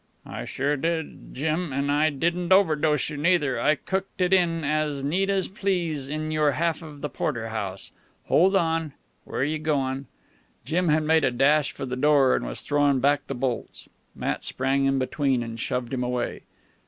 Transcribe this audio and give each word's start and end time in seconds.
"I 0.25 0.45
sure 0.45 0.77
did, 0.77 1.35
Jim; 1.35 1.71
an' 1.71 1.91
I 1.91 2.09
didn't 2.09 2.51
overdose 2.51 3.07
you, 3.11 3.17
neither. 3.17 3.59
I 3.59 3.75
cooked 3.75 4.19
it 4.19 4.33
in 4.33 4.63
as 4.63 5.03
neat 5.03 5.29
as 5.29 5.45
you 5.47 5.53
please 5.53 6.09
in 6.09 6.31
your 6.31 6.53
half 6.53 6.81
the 6.83 7.07
porterhouse. 7.07 7.91
Hold 8.25 8.55
on! 8.55 8.93
Where're 9.25 9.43
you 9.43 9.59
goin'?" 9.59 10.07
Jim 10.65 10.87
had 10.87 11.03
made 11.03 11.23
a 11.23 11.29
dash 11.29 11.71
for 11.73 11.85
the 11.85 11.95
door, 11.95 12.35
and 12.35 12.47
was 12.47 12.61
throwing 12.63 12.99
back 12.99 13.27
the 13.27 13.35
bolts. 13.35 13.89
Matt 14.15 14.43
sprang 14.43 14.85
in 14.85 14.97
between 14.97 15.43
and 15.43 15.59
shoved 15.59 15.93
him 15.93 16.03
away. 16.03 16.45